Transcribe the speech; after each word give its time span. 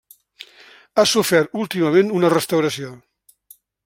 Ha 0.95 1.03
sofert 1.11 1.53
últimament 1.63 2.09
una 2.21 2.31
restauració. 2.37 2.91